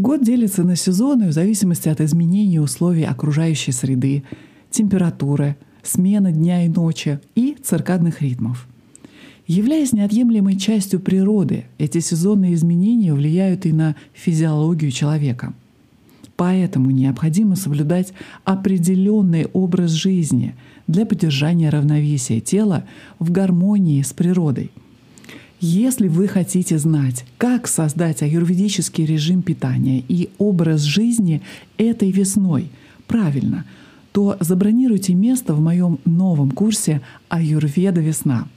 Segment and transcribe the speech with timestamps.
[0.00, 4.22] Год делится на сезоны в зависимости от изменения условий окружающей среды,
[4.70, 8.66] температуры, смены дня и ночи и циркадных ритмов.
[9.46, 15.52] Являясь неотъемлемой частью природы, эти сезонные изменения влияют и на физиологию человека.
[16.34, 18.14] Поэтому необходимо соблюдать
[18.44, 20.54] определенный образ жизни
[20.86, 22.86] для поддержания равновесия тела
[23.18, 24.70] в гармонии с природой.
[25.62, 31.42] Если вы хотите знать, как создать аюрведический режим питания и образ жизни
[31.76, 32.70] этой весной
[33.06, 33.66] правильно,
[34.12, 38.48] то забронируйте место в моем новом курсе «Аюрведа весна».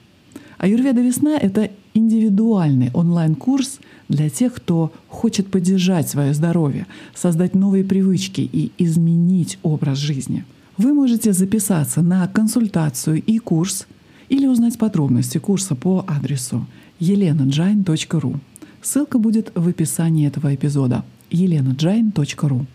[0.56, 8.40] Аюрведа весна— это индивидуальный онлайн-курс для тех, кто хочет поддержать свое здоровье, создать новые привычки
[8.40, 10.46] и изменить образ жизни.
[10.78, 13.86] Вы можете записаться на консультацию и курс
[14.30, 16.66] или узнать подробности курса по адресу
[17.00, 18.36] elenajain.ru.
[18.82, 22.66] Ссылка будет в описании этого эпизода elenajain.ru.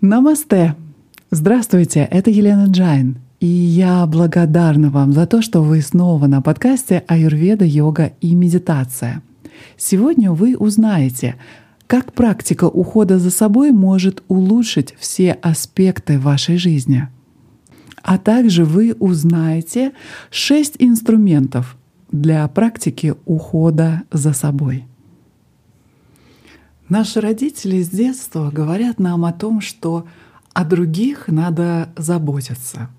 [0.00, 0.76] Намасте!
[1.30, 7.02] Здравствуйте, это Елена Джайн, и я благодарна вам за то, что вы снова на подкасте
[7.08, 9.22] «Аюрведа, йога и медитация».
[9.76, 11.34] Сегодня вы узнаете,
[11.86, 17.08] как практика ухода за собой может улучшить все аспекты вашей жизни.
[18.06, 19.92] А также вы узнаете
[20.30, 21.76] шесть инструментов
[22.12, 24.84] для практики ухода за собой.
[26.88, 30.06] Наши родители с детства говорят нам о том, что
[30.52, 32.90] о других надо заботиться.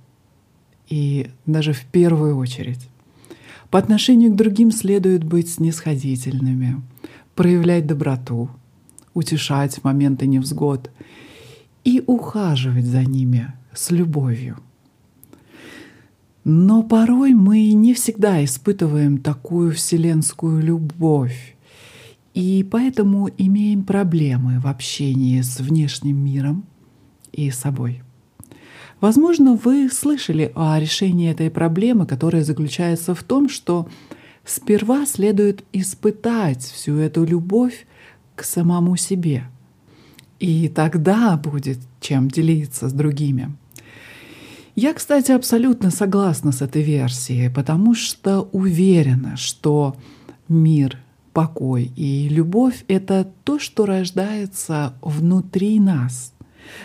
[0.89, 2.89] И даже в первую очередь.
[3.69, 6.81] По отношению к другим следует быть снисходительными,
[7.33, 8.50] проявлять доброту,
[9.13, 10.91] утешать в моменты невзгод
[11.85, 14.58] и ухаживать за ними с любовью.
[16.50, 21.58] Но порой мы не всегда испытываем такую вселенскую любовь,
[22.34, 26.64] и поэтому имеем проблемы в общении с внешним миром—
[27.38, 28.02] и собой.
[29.00, 33.88] Возможно, вы слышали о решении этой проблемы, которая заключается в том, что
[34.44, 37.85] сперва следует испытать всю эту любовь
[38.35, 39.44] к самому себе.
[40.40, 43.56] И тогда будет чем делиться с другими.
[44.78, 49.98] Я, кстати, абсолютно согласна с этой версией, потому что уверена, что
[50.48, 50.98] мир,
[51.34, 56.32] покой и любовь— это то, что рождается внутри нас—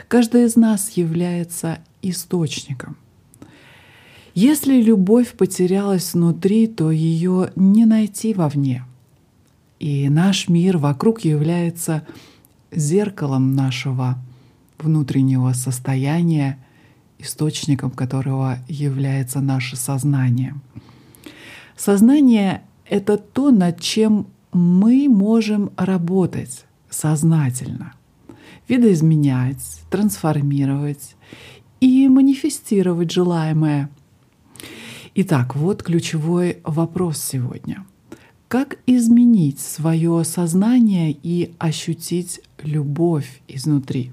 [0.08, 2.96] Каждый из нас является источником.
[4.34, 8.84] Если любовь потерялась внутри, то ее не найти вовне.
[9.78, 12.06] И наш мир вокруг является
[12.70, 14.18] зеркалом нашего
[14.78, 16.58] внутреннего состояния,
[17.22, 20.54] источником которого является наше сознание.
[21.76, 27.94] Сознание— это то, над чем мы можем работать сознательно—
[28.68, 31.16] видоизменять, трансформировать
[31.80, 33.90] и манифестировать желаемое.
[35.14, 37.84] Итак, вот ключевой вопрос сегодня.
[38.48, 44.12] Как изменить свое сознание и ощутить любовь изнутри?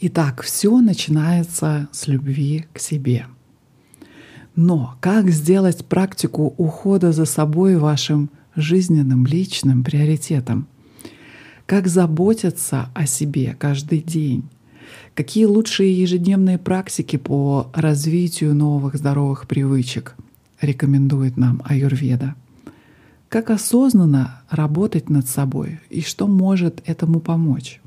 [0.00, 3.26] Итак, все начинается с любви к себе.
[4.56, 10.68] Но как сделать практику ухода за собой вашим жизненным личным приоритетом?
[11.66, 14.44] как заботиться о себе каждый день,
[15.14, 20.14] какие лучшие ежедневные практики по развитию новых здоровых привычек
[20.60, 22.34] рекомендует нам Аюрведа,
[23.28, 27.80] как осознанно работать над собой и что может этому помочь.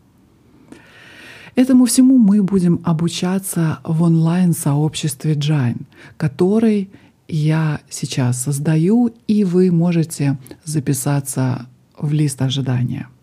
[1.58, 6.90] Этому всему мы будем обучаться в онлайн-сообществе Джайн, который
[7.28, 13.08] я сейчас создаю, и вы можете записаться в лист ожидания—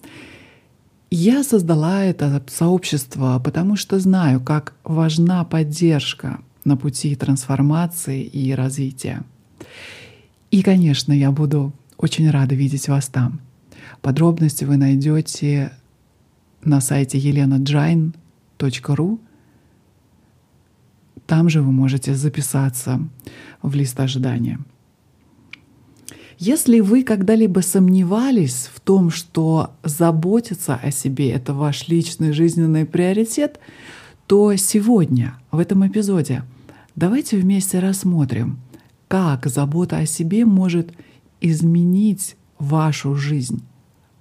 [1.17, 9.23] я создала это сообщество, потому что знаю, как важна поддержка на пути трансформации и развития.
[10.51, 13.41] И, конечно, я буду очень рада видеть вас там.
[14.03, 15.71] Подробности вы найдете
[16.65, 17.21] на сайте
[18.65, 19.19] elenajain.ru.
[21.27, 23.01] Там же вы можете записаться
[23.63, 24.59] в лист ожидания.
[26.39, 33.61] Если вы когда-либо сомневались в том, что заботиться о себе— это ваш личный жизненный приоритет,
[34.27, 36.43] то сегодня, в этом эпизоде,
[36.97, 38.59] давайте вместе рассмотрим,
[39.07, 40.93] как забота о себе может
[41.41, 43.63] изменить вашу жизнь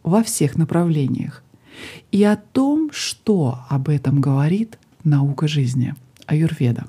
[0.04, 1.44] во всех направлениях
[2.12, 6.86] и о том, что об этом говорит наука жизни, аюрведа.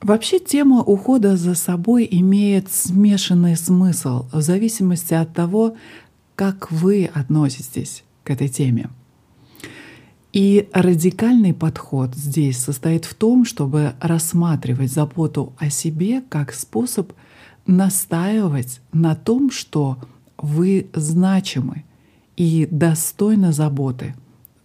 [0.00, 5.76] Вообще тема ухода за собой имеет смешанный смысл в зависимости от того,
[6.34, 8.90] как вы относитесь к этой теме.
[10.34, 17.12] И радикальный подход здесь состоит в том, чтобы рассматривать заботу о себе как способ
[17.66, 19.96] настаивать на том, что
[20.36, 21.84] вы значимы
[22.36, 24.14] и достойны заботы,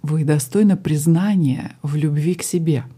[0.01, 2.85] вы достойны признания в любви к себе—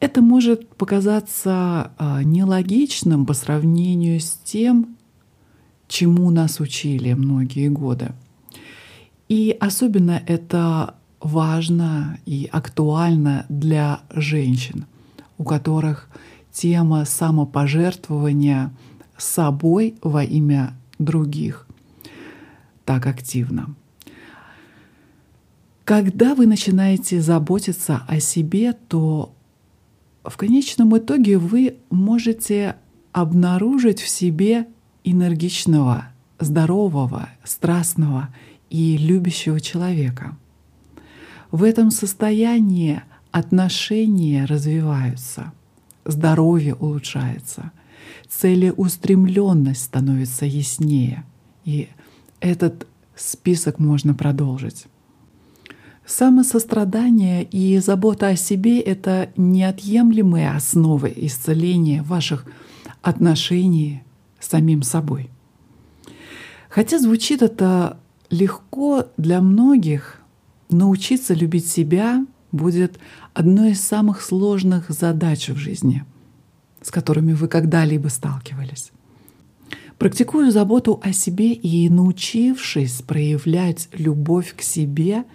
[0.00, 4.96] это может показаться а, нелогичным по сравнению с тем,
[5.88, 8.12] чему нас учили многие годы.
[9.28, 14.86] И особенно это важно и актуально для женщин,
[15.36, 16.08] у которых
[16.52, 18.72] тема самопожертвования
[19.16, 21.66] собой во имя других
[22.88, 23.74] так активна.
[25.84, 29.34] Когда вы начинаете заботиться о себе, то
[30.24, 32.76] в конечном итоге вы можете
[33.12, 34.68] обнаружить в себе
[35.04, 36.06] энергичного,
[36.38, 38.30] здорового, страстного
[38.70, 40.38] и любящего человека.
[41.50, 43.02] В этом состоянии
[43.32, 45.52] отношения развиваются,
[46.06, 47.70] здоровье улучшается,
[48.30, 51.26] целеустремленность становится яснее.
[51.66, 51.90] И
[52.40, 52.86] этот
[53.16, 54.86] список можно продолжить.
[56.06, 62.46] Самосострадание и забота о себе— это неотъемлемые основы исцеления ваших
[63.02, 64.02] отношений
[64.40, 65.28] с самим собой.
[66.70, 67.98] Хотя звучит это
[68.30, 70.20] легко для многих,
[70.70, 72.98] научиться любить себя будет
[73.34, 76.04] одной из самых сложных задач в жизни,
[76.80, 78.92] с которыми вы когда-либо сталкивались.
[79.98, 85.24] Практикуя заботу о себе и научившись проявлять любовь к себе—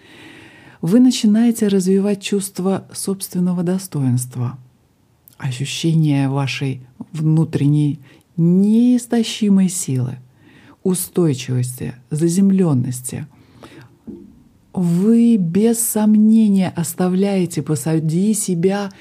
[0.84, 4.60] вы начинаете развивать чувство собственного достоинства,
[5.38, 6.82] ощущение вашей
[7.14, 8.02] внутренней
[8.36, 10.18] неистощимой силы,
[10.84, 13.28] устойчивости, заземленности.
[14.74, 18.92] Вы без сомнения оставляете позади себя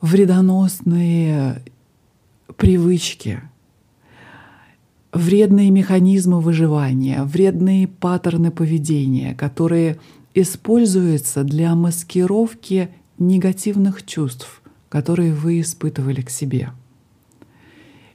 [0.00, 1.62] вредоносные
[2.56, 3.42] привычки,
[5.14, 9.98] вредные механизмы выживания, вредные паттерны поведения, которые
[10.34, 16.70] используется для маскировки негативных чувств, которые вы испытывали к себе.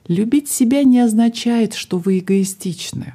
[0.06, 3.14] Любить себя не означает, что вы эгоистичны.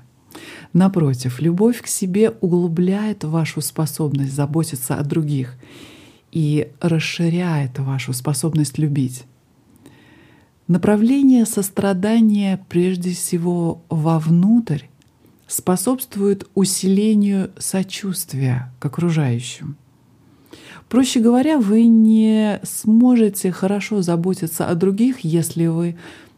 [0.74, 5.56] Напротив, любовь к себе углубляет вашу способность заботиться о других
[6.32, 9.24] и расширяет вашу способность любить.
[10.68, 14.86] Направление сострадания прежде всего вовнутрь
[15.46, 19.78] способствует усилению сочувствия к окружающим.
[20.90, 25.98] Проще говоря, вы не сможете хорошо заботиться о других, если вы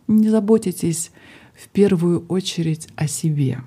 [0.10, 1.12] не заботитесь
[1.56, 3.60] в первую очередь о себе.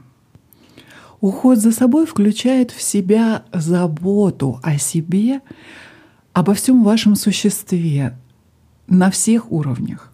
[1.23, 5.41] Уход за собой включает в себя заботу о себе,
[6.35, 8.15] обо всем вашем существе
[8.89, 10.10] на всех уровнях.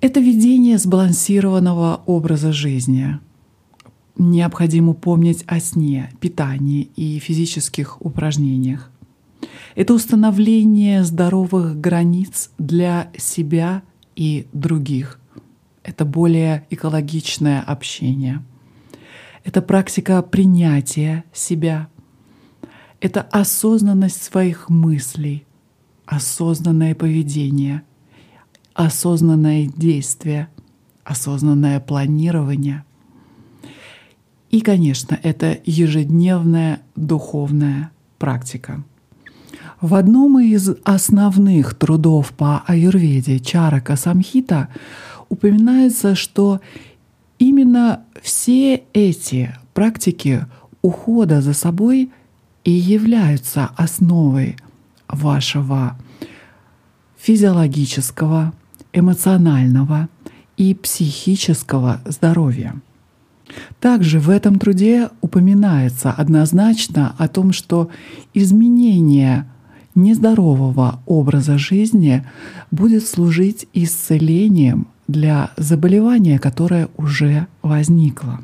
[0.00, 3.18] Это ведение сбалансированного образа жизни—
[4.20, 8.90] необходимо помнить о сне, питании и физических упражнениях.
[9.74, 13.82] Это установление здоровых границ для себя
[14.16, 15.18] и других.
[15.82, 18.44] Это более экологичное общение.
[19.44, 21.88] Это практика принятия себя.
[23.00, 25.46] Это осознанность своих мыслей,
[26.04, 27.82] осознанное поведение,
[28.86, 30.48] осознанное действие,
[31.04, 32.84] осознанное планирование—
[34.50, 38.82] и, конечно, это ежедневная духовная практика.
[39.80, 44.68] В одном из основных трудов по аюрведе Чарака Самхита
[45.28, 46.60] упоминается, что
[47.38, 50.44] именно все эти практики
[50.82, 52.10] ухода за собой
[52.64, 54.56] и являются основой
[55.08, 55.96] вашего
[57.18, 58.52] физиологического,
[58.92, 60.08] эмоционального
[60.56, 62.74] и психического здоровья.
[63.80, 67.90] Также в этом труде упоминается однозначно о том, что
[68.34, 69.46] изменение
[69.94, 72.24] нездорового образа жизни
[72.70, 78.40] будет служить исцелением для заболевания, которое уже возникло.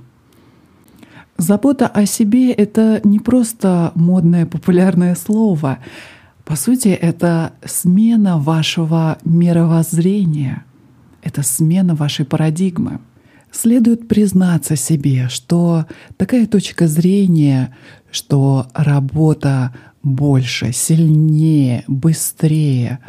[1.38, 5.78] Забота о себе— это не просто модное популярное слово.
[6.46, 10.64] По сути, это смена вашего мировоззрения,
[11.22, 13.00] это смена вашей парадигмы—
[13.56, 15.86] следует признаться себе, что
[16.16, 17.74] такая точка зрения,
[18.10, 23.00] что работа больше, сильнее, быстрее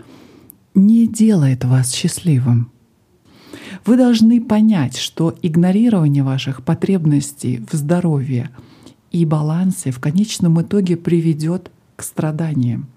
[0.74, 2.72] не делает вас счастливым.
[3.86, 8.50] Вы должны понять, что игнорирование ваших потребностей в здоровье
[9.12, 12.88] и балансе в конечном итоге приведет к страданиям.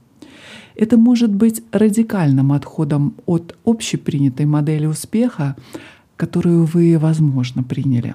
[0.80, 5.54] Это может быть радикальным отходом от общепринятой модели успеха,
[6.16, 8.14] которую вы, возможно, приняли.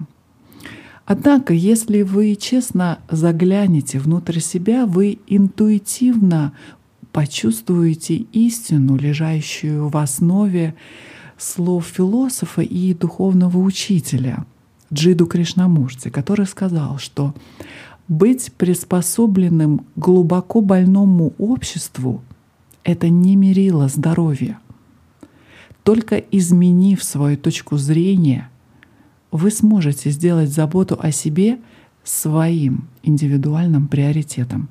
[1.05, 6.53] Однако, если вы честно заглянете внутрь себя, вы интуитивно
[7.11, 10.73] почувствуете истину, лежащую в основе
[11.37, 14.43] слов философа и духовного учителя
[14.91, 17.35] Джиду Кришнамурти, который сказал, что
[18.07, 22.23] быть приспособленным глубоко больному обществу—
[22.85, 24.59] это не мерило здоровья.
[25.83, 28.49] Только изменив свою точку зрения,
[29.31, 31.59] вы сможете сделать заботу о себе
[32.03, 34.69] своим индивидуальным приоритетом.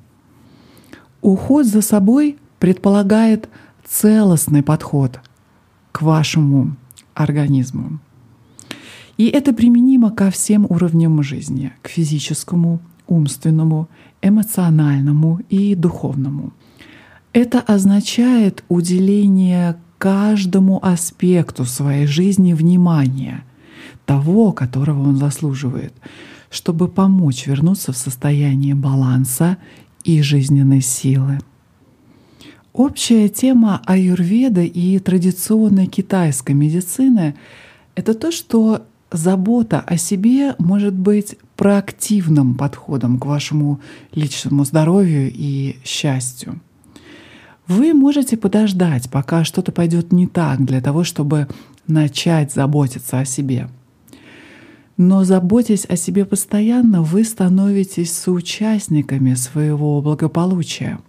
[1.21, 3.49] Уход за собой предполагает
[3.85, 5.19] целостный подход
[5.91, 6.75] к вашему
[7.13, 7.99] организму.
[9.17, 13.87] И это применимо ко всем уровням жизни, к физическому, умственному,
[14.21, 16.53] эмоциональному и духовному.
[17.35, 23.43] Это означает уделение каждому аспекту своей жизни внимания,
[24.05, 25.93] того, которого он заслуживает,
[26.49, 29.57] чтобы помочь вернуться в состояние баланса
[30.05, 31.39] и жизненной силы.
[32.71, 37.35] Общая тема аюрведы и традиционной китайской медицины—
[37.95, 43.81] это то, что забота о себе может быть проактивным подходом к вашему
[44.13, 46.61] личному здоровью и счастью.
[47.67, 51.47] Вы можете подождать, пока что-то пойдет не так, для того, чтобы
[51.87, 53.69] начать заботиться о себе.
[54.97, 60.99] Но заботясь о себе постоянно, вы становитесь соучастниками своего благополучия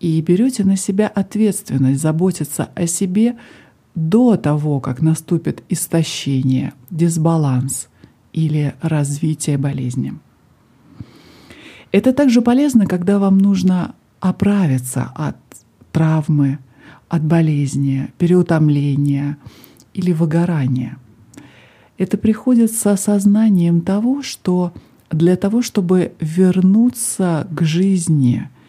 [0.00, 3.36] и берете на себя ответственность заботиться о себе
[3.94, 7.88] до того, как наступит истощение, дисбаланс
[8.32, 10.14] или развитие болезни.
[11.92, 15.36] Это также полезно, когда вам нужно оправиться от
[15.92, 16.58] травмы,
[17.08, 19.36] от болезни, переутомления
[19.94, 20.98] или выгорания.
[21.98, 24.72] Это приходит с осознанием того, что
[25.10, 28.48] для того, чтобы вернуться к жизни–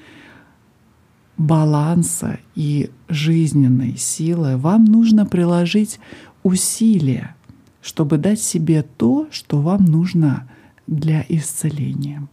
[1.41, 5.99] баланса и жизненной силы вам нужно приложить
[6.43, 7.35] усилия,
[7.81, 10.49] чтобы дать себе то, что вам нужно
[10.87, 12.27] для исцеления.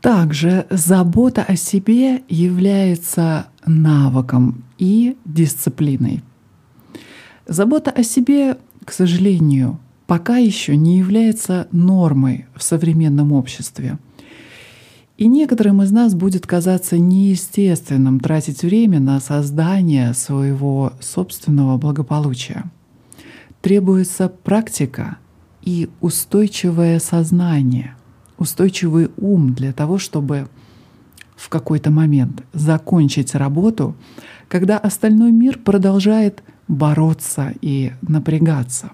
[0.00, 6.22] Также забота о себе является навыком и дисциплиной.
[7.46, 13.98] Забота о себе, к сожалению, пока еще не является нормой в современном обществе.
[15.16, 22.70] И некоторым из нас будет казаться неестественным тратить время на создание своего собственного благополучия.
[23.62, 25.16] Требуется практика
[25.62, 27.95] и устойчивое сознание,
[28.38, 30.48] устойчивый ум для того, чтобы
[31.36, 33.94] в какой-то момент закончить работу,
[34.48, 38.90] когда остальной мир продолжает бороться и напрягаться.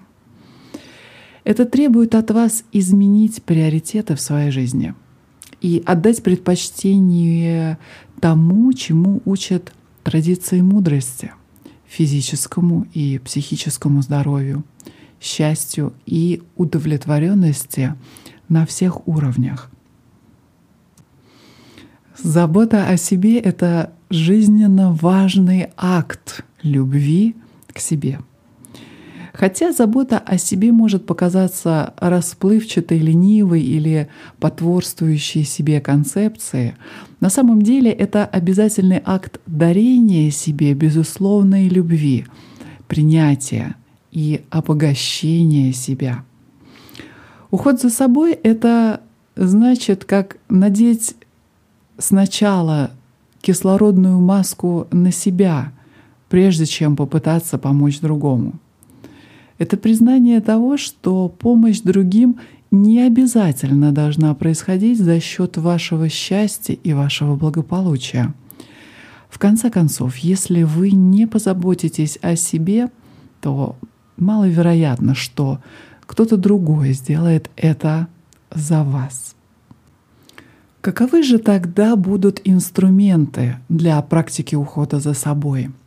[1.43, 4.93] Это требует от вас изменить приоритеты в своей жизни–
[5.63, 7.79] и отдать предпочтение
[8.19, 9.73] тому, чему учат
[10.03, 11.31] традиции мудрости,
[11.87, 14.65] физическому и психическому здоровью,
[15.21, 17.95] счастью и удовлетворенности
[18.53, 19.69] на всех уровнях.
[22.17, 27.35] Забота о себе— это жизненно важный акт любви
[27.73, 28.19] к себе—
[29.33, 34.07] Хотя забота о себе может показаться расплывчатой, ленивой или
[34.39, 36.75] потворствующей себе концепцией,
[37.19, 42.27] на самом деле это обязательный акт дарения себе безусловной любви,
[42.87, 43.75] принятия
[44.11, 46.23] и обогащения себя.
[47.53, 49.01] Уход за собой— это
[49.35, 51.15] значит, как надеть
[51.99, 52.89] сначала
[53.41, 55.71] кислородную маску на себя,
[56.29, 58.53] прежде чем попытаться помочь другому.
[59.59, 62.39] Это признание того, что помощь другим
[62.71, 68.33] не обязательно должна происходить за счет вашего счастья и вашего благополучия.
[69.29, 72.89] В конце концов, если вы не позаботитесь о себе,
[73.41, 73.75] то
[74.17, 75.59] маловероятно, что
[76.13, 78.07] кто-то другой сделает это
[78.53, 79.35] за вас.
[80.79, 85.71] Каковы же тогда будут инструменты для практики ухода за собой–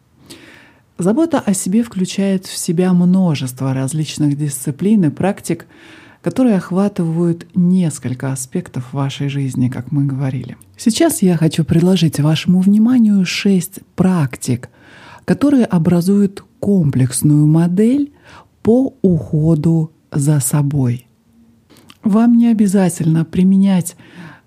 [0.99, 5.67] Забота о себе включает в себя множество различных дисциплин и практик,
[6.23, 10.57] которые охватывают несколько аспектов вашей жизни, как мы говорили.
[10.79, 14.71] Сейчас я хочу предложить вашему вниманию шесть практик,
[15.27, 18.13] которые образуют комплексную модель
[18.63, 21.07] по уходу за собой.
[22.03, 23.97] Вам не обязательно применять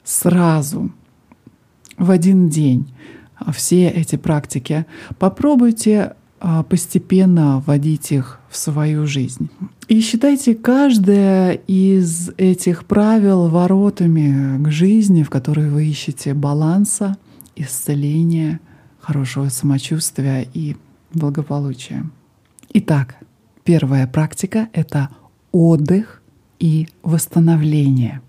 [0.04, 0.92] сразу
[1.98, 2.92] в один день
[3.54, 4.86] все эти практики.
[5.18, 9.50] Попробуйте а, постепенно вводить их в свою жизнь.
[9.88, 17.18] И считайте каждое из этих правил воротами к жизни, в которой вы ищете баланса,
[17.56, 18.60] исцеления,
[19.00, 20.78] хорошего самочувствия и
[21.14, 22.06] благополучия.
[22.72, 23.16] Итак,
[23.64, 25.10] первая практика— это
[25.52, 26.22] отдых
[26.60, 28.22] и восстановление.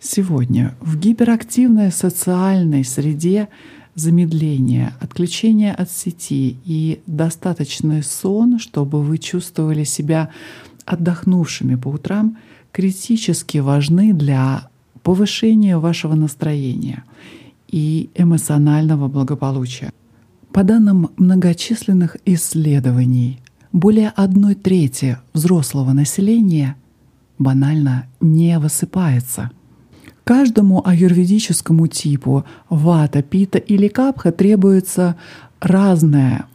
[0.00, 3.48] Сегодня в гиперактивной социальной среде
[3.94, 10.30] замедление, отключение от сети и достаточный сон, чтобы вы чувствовали себя
[10.86, 12.38] отдохнувшими по утрам,
[12.72, 14.68] критически важны для
[15.02, 17.04] повышения вашего настроения
[17.68, 19.92] и эмоционального благополучия.
[20.52, 23.40] По данным многочисленных исследований,
[23.72, 26.76] более одной трети взрослого населения
[27.38, 29.50] банально не высыпается–
[30.24, 35.16] Каждому аюрведическому типу вата, пита или капха требуется
[35.60, 36.46] разное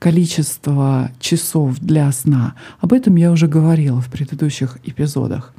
[0.00, 2.54] количество часов для сна.
[2.80, 5.54] Об этом я уже говорила в предыдущих эпизодах.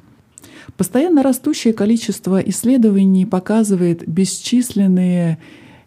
[0.76, 5.38] Постоянно растущее количество исследований показывает бесчисленные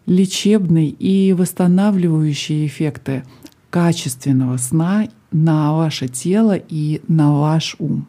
[0.07, 3.23] лечебные и восстанавливающие эффекты
[3.69, 8.07] качественного сна на ваше тело и на ваш ум.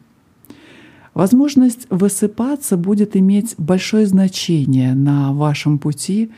[1.13, 6.31] Возможность высыпаться будет иметь большое значение на вашем пути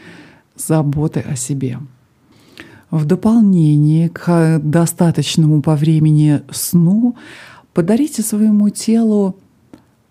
[0.55, 1.79] заботы о себе.
[2.89, 7.15] В дополнение к достаточному по времени сну
[7.73, 9.37] подарите своему телу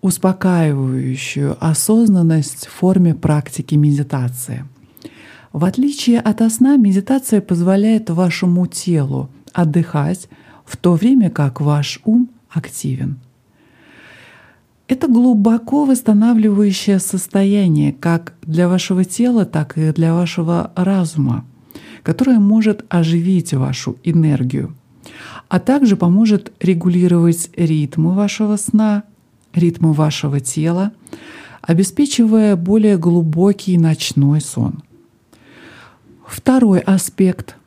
[0.01, 4.65] успокаивающую осознанность в форме практики медитации.
[5.53, 10.27] В отличие от сна, медитация позволяет вашему телу отдыхать,
[10.71, 13.19] в то время как ваш ум активен.
[14.87, 21.45] Это глубоко восстанавливающее состояние как для вашего тела, так и для вашего разума,
[22.03, 24.73] которое может оживить вашу энергию,
[25.49, 29.03] а также поможет регулировать ритмы вашего сна,
[29.53, 30.93] ритмы вашего тела,
[31.61, 34.83] обеспечивая более глубокий ночной сон.
[36.25, 37.57] Второй аспект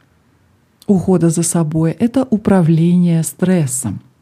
[0.86, 4.00] ухода за собой— это управление стрессом—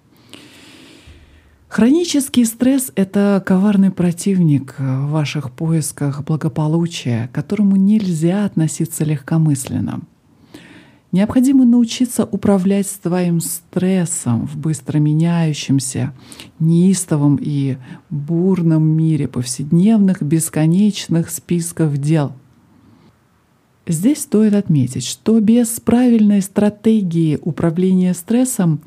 [1.72, 10.02] Хронический стресс— это коварный противник в ваших поисках благополучия, к которому нельзя относиться легкомысленно.
[11.12, 16.12] Необходимо научиться управлять своим стрессом в быстро меняющемся,
[16.58, 17.78] неистовом и
[18.10, 22.34] бурном мире повседневных бесконечных списков дел.
[23.86, 28.80] Здесь стоит отметить, что без правильной стратегии управления стрессом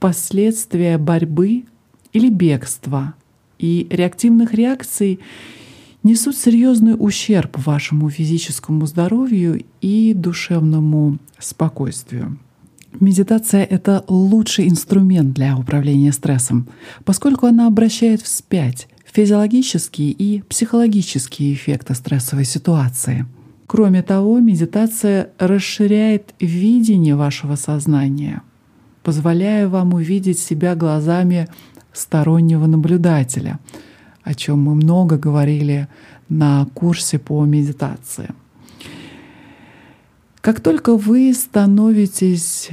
[0.00, 1.64] последствия борьбы
[2.12, 3.14] или бегства
[3.58, 5.20] и реактивных реакций
[6.02, 12.38] несут серьезный ущерб вашему физическому здоровью и душевному спокойствию.
[12.98, 16.68] Медитация— это лучший инструмент для управления стрессом,
[17.04, 23.26] поскольку она обращает вспять физиологические и психологические эффекты стрессовой ситуации.
[23.70, 28.42] Кроме того, медитация расширяет видение вашего сознания,
[29.04, 31.46] позволяя вам увидеть себя глазами
[31.92, 33.60] стороннего наблюдателя,
[34.24, 35.86] о чем мы много говорили
[36.28, 38.30] на курсе по медитации.
[40.40, 42.70] Как только вы становитесь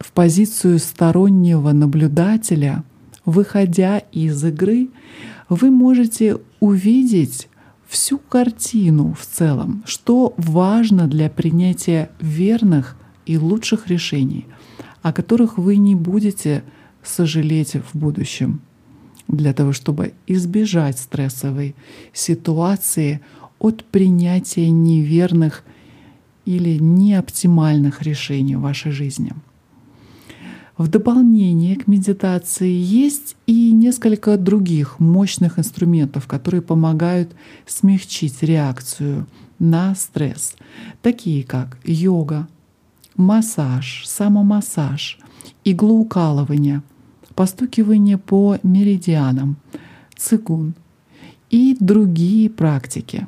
[0.00, 2.82] в позицию стороннего наблюдателя,
[3.24, 4.88] выходя из игры,
[5.48, 7.46] вы можете увидеть
[7.94, 14.46] всю картину в целом, что важно для принятия верных и лучших решений,
[15.02, 16.64] о которых вы не будете
[17.04, 18.62] сожалеть в будущем
[19.28, 21.76] для того, чтобы избежать стрессовой
[22.12, 23.20] ситуации
[23.60, 25.62] от принятия неверных
[26.46, 29.34] или неоптимальных решений в вашей жизни.
[30.76, 37.32] В дополнение к медитации есть и несколько других мощных инструментов, которые помогают
[37.66, 39.26] смягчить реакцию
[39.58, 40.56] на стресс,
[41.00, 42.48] такие как йога,
[43.16, 45.18] массаж, самомассаж,
[45.64, 46.82] иглоукалывание—
[47.34, 49.56] постукивание по меридианам,
[50.16, 50.74] цигун
[51.50, 53.26] и другие практики.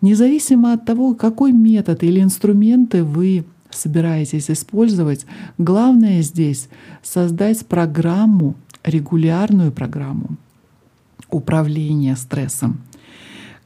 [0.00, 3.44] Независимо от того, какой метод или инструменты вы
[3.74, 5.26] собираетесь использовать,
[5.58, 6.68] главное здесь
[7.02, 10.36] создать программу, регулярную программу
[11.30, 12.80] управления стрессом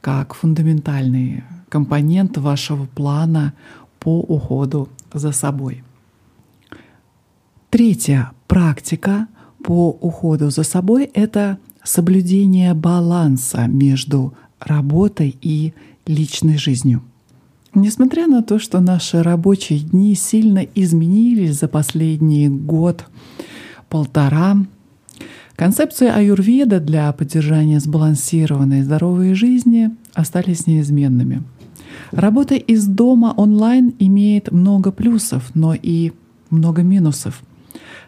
[0.01, 3.53] как фундаментальный компонент вашего плана
[3.99, 5.83] по уходу за собой.
[7.69, 9.27] Третья практика
[9.63, 15.73] по уходу за собой— это соблюдение баланса между работой и
[16.05, 17.03] личной жизнью.
[17.75, 24.57] Несмотря на то, что наши рабочие дни сильно изменились за последний год-полтора,
[25.55, 31.43] концепции аюрведа для поддержания сбалансированной здоровой жизни остались неизменными.
[32.11, 36.13] Работа из дома онлайн имеет много плюсов, но и
[36.49, 37.43] много минусов.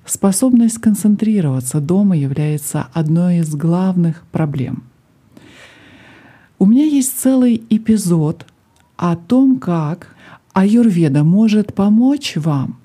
[0.05, 4.83] Способность концентрироваться дома является одной из главных проблем.
[6.57, 8.47] У меня есть целый эпизод
[9.01, 10.15] о том, как
[10.53, 12.79] аюрведа может помочь вам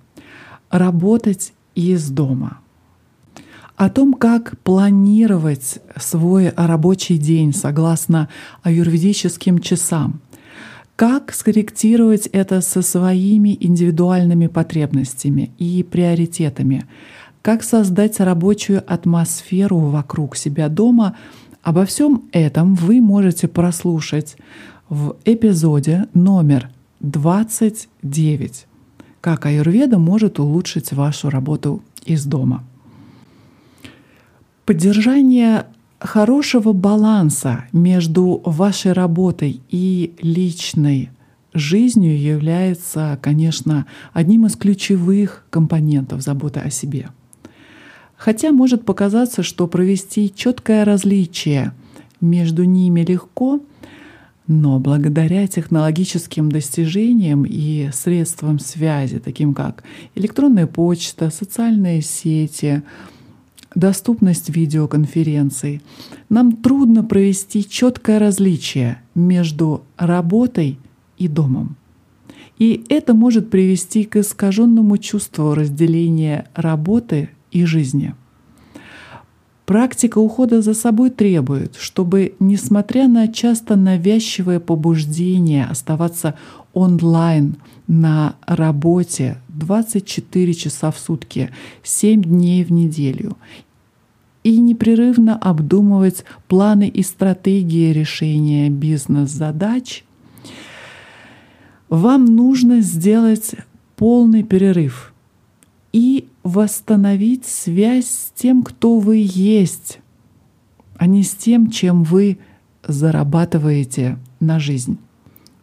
[0.70, 2.60] работать из дома,
[3.76, 8.30] о том, как планировать свой рабочий день согласно
[8.62, 10.22] аюрведическим часам,
[10.96, 16.86] как скорректировать это со своими индивидуальными потребностями и приоритетами,
[17.42, 21.14] как создать рабочую атмосферу вокруг себя дома.
[21.62, 24.38] Обо всем этом вы можете прослушать
[24.88, 26.70] в эпизоде номер
[27.00, 28.66] 29
[29.20, 32.64] «Как аюрведа может улучшить вашу работу из дома».
[34.64, 35.66] Поддержание
[35.98, 41.10] хорошего баланса между вашей работой и личной
[41.52, 47.08] жизнью является, конечно, одним из ключевых компонентов заботы о себе.
[48.16, 51.72] Хотя может показаться, что провести четкое различие
[52.20, 53.60] между ними легко—
[54.46, 59.82] но благодаря технологическим достижениям и средствам связи, таким как
[60.14, 62.82] электронная почта, социальные сети,
[63.74, 65.82] доступность видеоконференций,
[66.28, 70.78] нам трудно провести четкое различие между работой
[71.18, 71.76] и домом.
[72.58, 78.14] И это может привести к искаженному чувству разделения работы и жизни–
[79.66, 86.36] Практика ухода за собой требует, чтобы, несмотря на часто навязчивое побуждение оставаться
[86.72, 87.56] онлайн
[87.88, 91.50] на работе 24 часа в сутки,
[91.82, 93.36] 7 дней в неделю,
[94.44, 100.04] и непрерывно обдумывать планы и стратегии решения бизнес-задач,
[101.88, 103.56] вам нужно сделать
[103.96, 105.12] полный перерыв
[105.92, 109.98] и восстановить связь с тем, кто вы есть,
[110.96, 112.38] а не с тем, чем вы
[112.86, 114.98] зарабатываете на жизнь.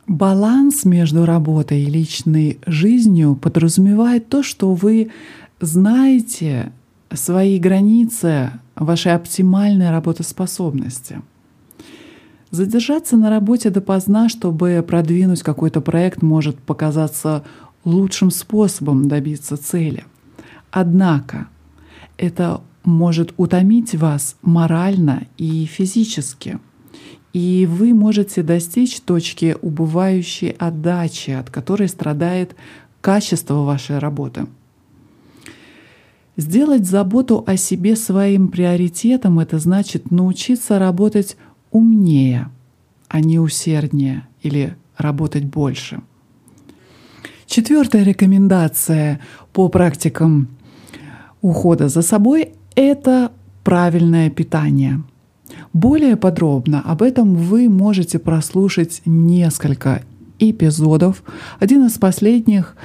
[0.07, 5.11] Баланс между работой и личной жизнью подразумевает то, что вы
[5.61, 6.73] знаете
[7.13, 11.21] свои границы вашей оптимальной работоспособности.
[12.51, 17.45] Задержаться на работе допоздна, чтобы продвинуть какой-то проект, может показаться
[17.85, 20.03] лучшим способом добиться цели.
[20.75, 21.49] Однако
[22.17, 26.57] это может утомить вас морально и физически.
[27.31, 32.55] И вы можете достичь точки убывающей отдачи, от которой страдает
[33.01, 34.47] качество вашей работы.
[36.37, 41.37] Сделать заботу о себе своим приоритетом— это значит научиться работать
[41.69, 42.49] умнее,
[43.09, 46.01] а не усерднее или работать больше.
[47.45, 49.19] Четвертая рекомендация
[49.51, 50.47] по практикам
[51.43, 53.31] ухода за собой— это
[53.63, 55.03] правильное питание.
[55.73, 60.01] Более подробно об этом вы можете прослушать несколько
[60.39, 61.23] эпизодов.
[61.59, 62.75] Один из последних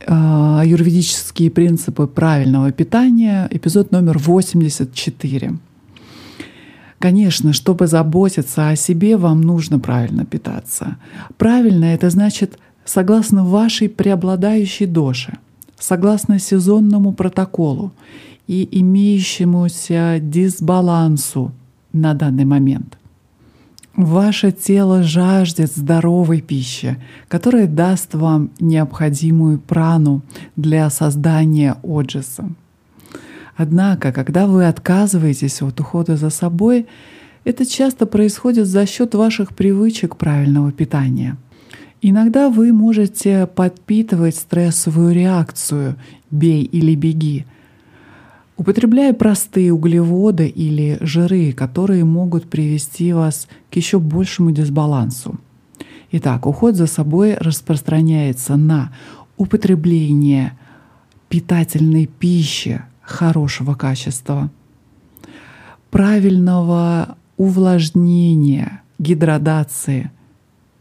[0.00, 5.52] э, юридические принципы правильного питания, эпизод номер 84.
[6.98, 10.96] Конечно, чтобы заботиться о себе, вам нужно правильно питаться.
[11.36, 15.38] Правильно это значит согласно вашей преобладающей доше—
[15.84, 17.92] согласно сезонному протоколу
[18.46, 21.52] и имеющемуся дисбалансу
[21.92, 22.98] на данный момент.
[23.94, 26.96] Ваше тело жаждет здоровой пищи,
[27.28, 30.22] которая даст вам необходимую прану
[30.56, 32.48] для создания отжиса.
[33.56, 36.86] Однако, когда вы отказываетесь от ухода за собой,
[37.44, 41.36] это часто происходит за счет ваших привычек правильного питания–
[42.06, 45.96] Иногда вы можете подпитывать стрессовую реакцию
[46.30, 47.46] «бей или беги»,
[48.58, 55.40] употребляя простые углеводы или жиры, которые могут привести вас к еще большему дисбалансу.
[56.12, 58.92] Итак, уход за собой распространяется на
[59.38, 60.58] употребление
[61.30, 64.50] питательной пищи хорошего качества,
[65.90, 70.10] правильного увлажнения, гидратации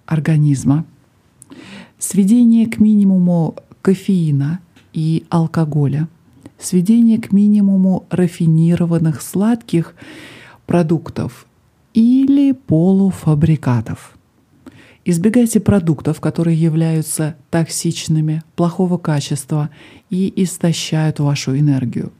[0.06, 0.84] организма–
[2.04, 4.60] сведение к минимуму кофеина
[4.92, 6.10] и алкоголя,
[6.60, 9.96] сведение к минимуму рафинированных сладких
[10.66, 11.46] продуктов
[11.94, 14.18] или полуфабрикатов.
[15.06, 19.70] Избегайте продуктов, которые являются токсичными, плохого качества
[20.10, 22.12] и истощают вашу энергию.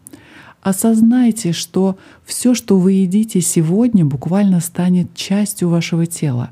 [0.62, 6.52] Осознайте, что все, что вы едите сегодня, буквально станет частью вашего тела.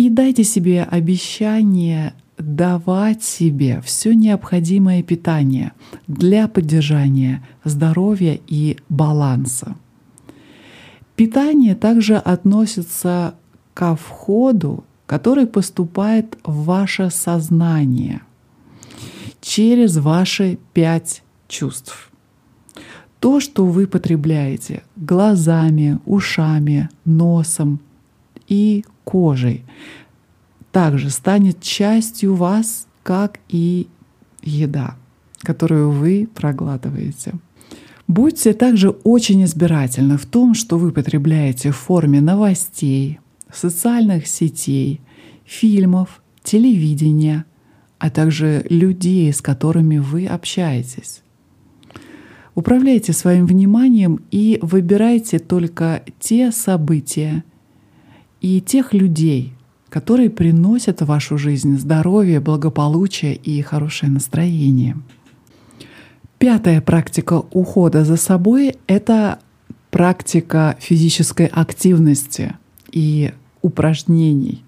[0.00, 5.72] И дайте себе обещание давать себе все необходимое питание
[6.06, 9.76] для поддержания здоровья и баланса.
[11.16, 13.34] Питание также относится
[13.74, 18.22] ко входу, который поступает в ваше сознание
[19.42, 22.10] через ваши пять чувств.
[23.18, 27.80] То, что вы потребляете глазами, ушами, носом
[28.50, 29.64] и кожей,
[30.72, 33.88] также станет частью вас, как и
[34.42, 34.96] еда,
[35.40, 37.32] которую вы проглатываете.
[38.06, 43.20] Будьте также очень избирательны в том, что вы потребляете в форме новостей,
[43.52, 45.00] социальных сетей,
[45.44, 47.44] фильмов, телевидения,
[47.98, 51.22] а также людей, с которыми вы общаетесь.
[52.54, 57.44] Управляйте своим вниманием и выбирайте только те события
[58.40, 59.52] и тех людей,
[59.88, 64.96] которые приносят в вашу жизнь здоровье, благополучие и хорошее настроение.
[66.38, 69.40] Пятая практика ухода за собой— это
[69.90, 72.54] практика физической активности
[72.92, 74.64] и упражнений.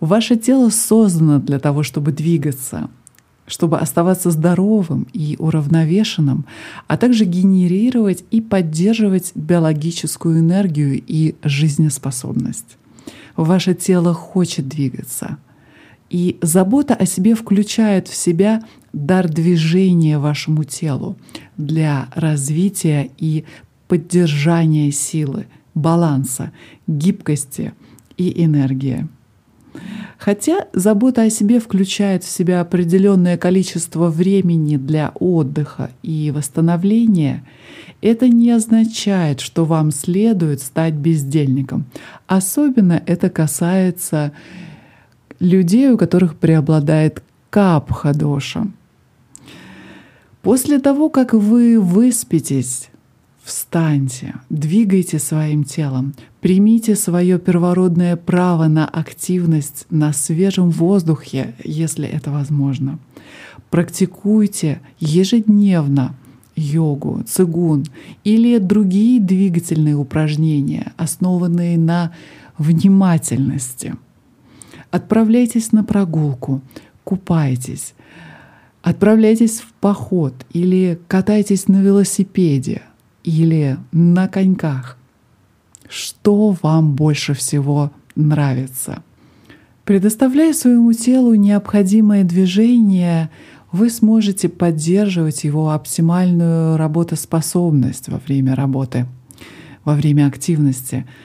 [0.00, 2.88] Ваше тело создано для того, чтобы двигаться,
[3.46, 6.44] чтобы оставаться здоровым и уравновешенным,
[6.86, 12.76] а также генерировать и поддерживать биологическую энергию и жизнеспособность.
[13.36, 15.38] Ваше тело хочет двигаться.
[16.10, 21.16] И забота о себе включает в себя дар движения вашему телу
[21.56, 23.44] для развития и
[23.88, 26.52] поддержания силы, баланса,
[26.86, 27.72] гибкости
[28.18, 29.08] и энергии.
[30.18, 37.42] Хотя забота о себе включает в себя определенное количество времени для отдыха и восстановления,
[38.00, 41.86] это не означает, что вам следует стать бездельником.
[42.28, 44.32] Особенно это касается
[45.40, 48.68] людей, у которых преобладает капха-доша.
[50.42, 52.90] После того, как вы выспитесь,
[53.44, 62.30] встаньте, двигайте своим телом, примите свое первородное право на активность на свежем воздухе, если это
[62.30, 62.98] возможно.
[63.70, 66.14] Практикуйте ежедневно
[66.54, 67.84] йогу, цигун
[68.24, 72.12] или другие двигательные упражнения, основанные на
[72.58, 73.96] внимательности.
[74.90, 76.60] Отправляйтесь на прогулку,
[77.02, 77.94] купайтесь,
[78.82, 82.82] отправляйтесь в поход или катайтесь на велосипеде
[83.24, 84.96] или на коньках.
[85.88, 89.02] Что вам больше всего нравится?
[89.84, 93.30] Предоставляя своему телу необходимое движение,
[93.72, 99.06] вы сможете поддерживать его оптимальную работоспособность во время работы,
[99.84, 101.06] во время активности—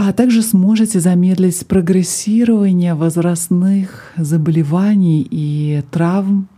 [0.00, 6.48] а также сможете замедлить прогрессирование возрастных заболеваний и травм.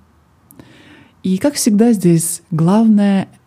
[1.22, 3.28] И, как всегда, здесь главное—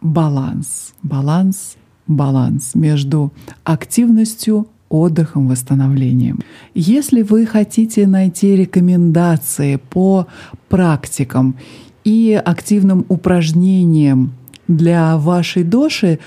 [0.00, 3.32] баланс, баланс, баланс между
[3.64, 6.40] активностью, отдыхом, восстановлением.
[6.74, 10.26] Если вы хотите найти рекомендации по
[10.68, 11.56] практикам
[12.04, 14.32] и активным упражнениям
[14.66, 16.18] для вашей доши,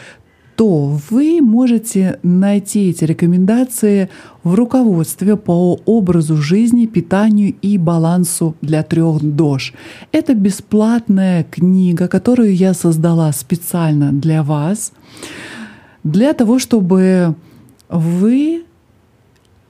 [0.62, 4.10] то вы можете найти эти рекомендации
[4.44, 9.74] в руководстве по образу жизни, питанию и балансу для трех дож.
[10.12, 14.92] Это бесплатная книга, которую я создала специально для вас,
[16.04, 17.34] для того, чтобы
[17.90, 18.64] вы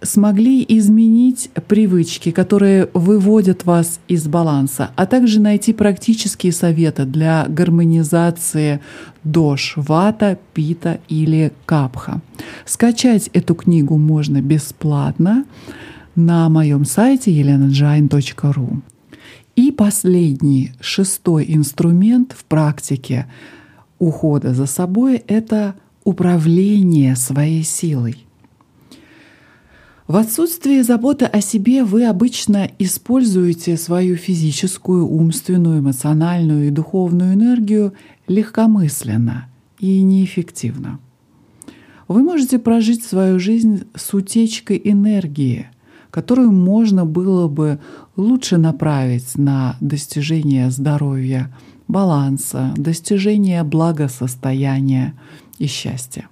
[0.02, 8.82] смогли изменить привычки, которые выводят вас из баланса, а также найти практические советы для гармонизации
[9.24, 12.22] дож, вата, пита или капха.
[12.66, 15.46] Скачать эту книгу можно бесплатно
[16.16, 18.82] на моем сайте elenajain.ru.
[19.56, 23.28] И последний, шестой инструмент в практике
[24.00, 28.26] ухода за собой— это управление своей силой.
[30.12, 37.94] В отсутствие заботы о себе вы обычно используете свою физическую, умственную, эмоциональную и духовную энергию
[38.28, 39.46] легкомысленно
[39.80, 41.00] и неэффективно.
[42.10, 45.68] Вы можете прожить свою жизнь с утечкой энергии,
[46.10, 47.80] которую можно было бы
[48.18, 51.56] лучше направить на достижение здоровья,
[51.88, 55.14] баланса, достижение благосостояния
[55.58, 56.28] и счастья.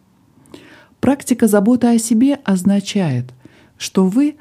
[0.99, 3.31] Практика заботы о себе означает,
[3.79, 4.35] что вы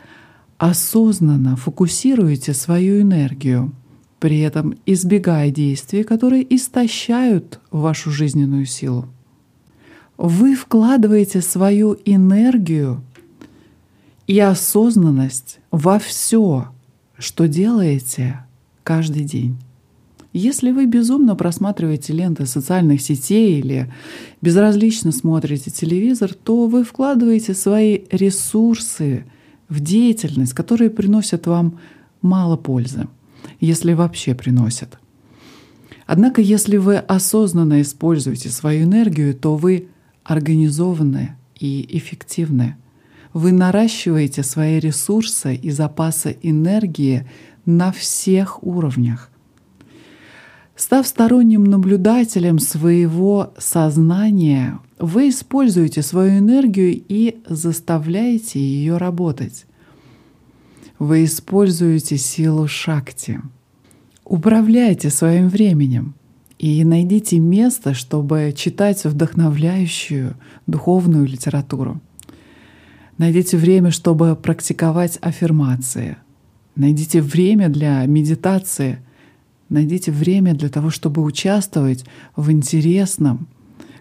[0.59, 3.73] осознанно фокусируете свою энергию,
[4.19, 9.07] при этом избегая действий, которые истощают вашу жизненную силу.
[10.19, 13.01] Вы вкладываете свою энергию
[14.27, 16.69] и осознанность во все,
[17.17, 18.45] что делаете
[18.83, 19.57] каждый день.
[20.39, 23.93] Если вы безумно просматриваете ленты социальных сетей или
[24.41, 29.25] безразлично смотрите телевизор, то вы вкладываете свои ресурсы
[29.69, 31.81] в деятельность, которые приносят вам
[32.23, 33.09] мало пользы,
[33.59, 35.01] если вообще приносят.
[36.07, 39.89] Однако, если вы осознанно используете свою энергию, то вы
[40.23, 42.77] организованны и эффективны.
[43.33, 47.29] Вы наращиваете свои ресурсы и запасы энергии
[47.67, 49.33] на всех уровнях.
[50.79, 59.67] Став сторонним наблюдателем своего сознания, вы используете свою энергию и заставляете ее работать.
[61.01, 63.41] Вы используете силу шакти.
[64.25, 66.15] Управляйте своим временем
[66.61, 70.37] и найдите место, чтобы читать вдохновляющую
[70.69, 72.01] духовную литературу.
[73.17, 76.19] Найдите время, чтобы практиковать аффирмации.
[76.77, 79.01] Найдите время для медитации.
[79.69, 82.05] Найдите время для того, чтобы участвовать
[82.37, 83.49] в интересном,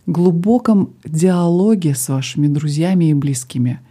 [0.05, 3.81] глубоком диалоге с вашими друзьями и близкими.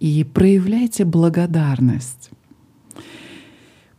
[0.00, 2.30] И проявляйте благодарность.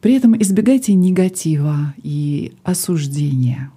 [0.01, 3.71] При этом избегайте негатива и осуждения.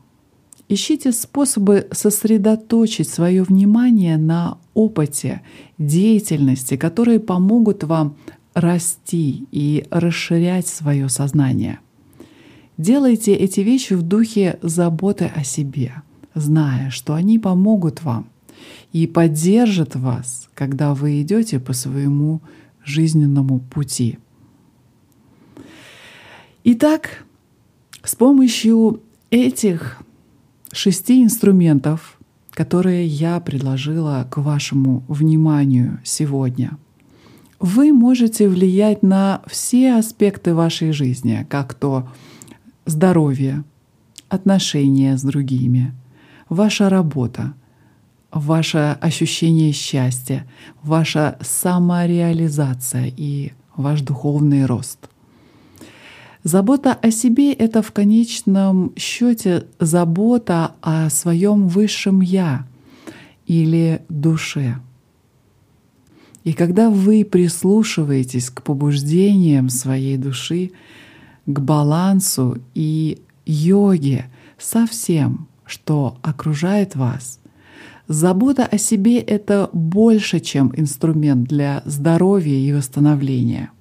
[0.69, 5.43] Ищите способы сосредоточить свое внимание на опыте,
[5.79, 8.17] деятельности, которые помогут вам
[8.55, 11.81] расти и расширять свое сознание.
[12.81, 15.97] Делайте эти вещи в духе заботы о себе,
[16.35, 18.31] зная, что они помогут вам
[18.95, 22.41] и поддержат вас, когда вы идете по своему
[22.83, 24.19] жизненному пути.
[26.65, 27.27] Итак,
[28.03, 29.99] с помощью этих
[30.73, 32.19] шести инструментов,
[32.53, 36.79] которые я предложила к вашему вниманию сегодня.
[37.59, 42.09] Вы можете влиять на все аспекты вашей жизни, как то
[42.87, 43.65] здоровье,
[44.29, 45.95] отношения с другими,
[46.49, 47.55] ваша работа,
[48.31, 50.47] ваше ощущение счастья,
[50.83, 55.09] ваша самореализация и ваш духовный рост—
[56.43, 62.67] Забота о себе— это в конечном счете забота о своем высшем «я»
[63.47, 64.77] или душе.
[66.45, 70.71] И когда вы прислушиваетесь к побуждениям своей души,
[71.47, 74.27] к балансу и йоге
[74.59, 77.41] со всем, что окружает вас,
[78.09, 83.71] забота о себе— это больше, чем инструмент для здоровья и восстановления—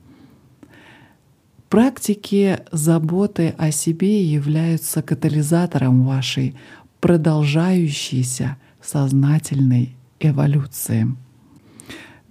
[1.70, 6.56] Практики заботы о себе являются катализатором вашей
[7.00, 11.16] продолжающейся сознательной эволюции.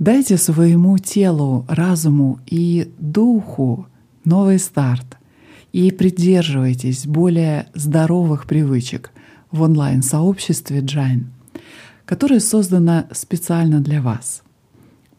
[0.01, 3.87] Дайте своему телу, разуму и духу
[4.25, 5.18] новый старт
[5.73, 9.11] и придерживайтесь более здоровых привычек
[9.51, 11.31] в онлайн-сообществе Джайн,
[12.05, 14.43] которое создано специально для вас—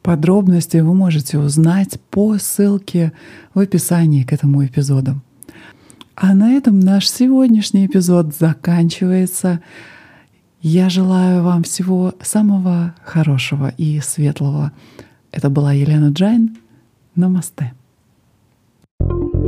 [0.02, 3.12] Подробности вы можете узнать по ссылке
[3.54, 5.22] в описании к этому эпизоду.
[6.16, 9.62] А на этом наш сегодняшний эпизод заканчивается.
[10.62, 14.72] Я желаю вам всего самого хорошего и светлого.
[15.32, 16.58] Это была Елена Джайн.
[17.16, 17.74] Намасте.
[19.02, 19.39] thank you